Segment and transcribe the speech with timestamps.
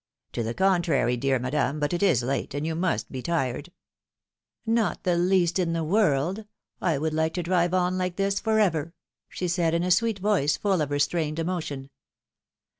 [0.31, 3.71] To the contrary, dear Madame; but it is late, and you must be tired.'^
[4.73, 6.45] '^Not the least in the world.
[6.81, 7.93] I would like to drive 228 philomI:ne's maeriages.
[7.93, 8.41] on like this
[8.83, 8.93] forever/'
[9.29, 11.91] she said, in a sweet voice, full of restrained emotion.